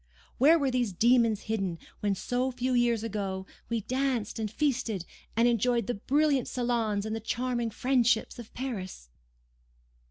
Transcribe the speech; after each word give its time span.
Where 0.39 0.57
were 0.57 0.71
these 0.71 0.93
demons 0.93 1.41
hidden 1.41 1.77
when, 1.99 2.15
so 2.15 2.49
few 2.51 2.73
years 2.73 3.03
ago, 3.03 3.45
we 3.69 3.81
danced 3.81 4.39
and 4.39 4.49
feasted, 4.49 5.05
and 5.35 5.47
enjoyed 5.47 5.85
the 5.85 5.93
brilliant 5.93 6.47
salons 6.47 7.05
and 7.05 7.15
the 7.15 7.19
charming 7.19 7.69
friendships 7.69 8.39
of 8.39 8.51
Paris? 8.55 9.09